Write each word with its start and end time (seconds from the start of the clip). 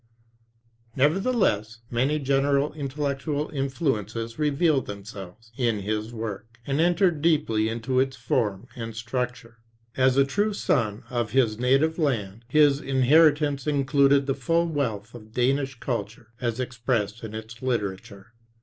Nevertheless, 0.95 1.81
many 1.91 2.17
general 2.17 2.73
intellectual 2.73 3.51
influences 3.51 4.31
13 4.33 4.41
reveal 4.41 4.81
themselves 4.81 5.51
in 5.57 5.81
his 5.81 6.11
work, 6.11 6.57
and 6.65 6.81
enter 6.81 7.11
deeply 7.11 7.69
into 7.69 7.99
its 7.99 8.15
form 8.17 8.65
and 8.75 8.95
structure. 8.95 9.59
As 9.95 10.17
a 10.17 10.25
true 10.25 10.55
son 10.55 11.03
of 11.11 11.33
his 11.33 11.59
native 11.59 11.99
land, 11.99 12.45
his 12.47 12.79
inheritance 12.81 13.67
included 13.67 14.25
the 14.25 14.33
full 14.33 14.65
wealth 14.65 15.13
of 15.13 15.33
Danish 15.35 15.79
culture 15.79 16.29
as 16.41 16.59
expressed 16.59 17.23
in 17.23 17.35
its 17.35 17.61
literature. 17.61 18.33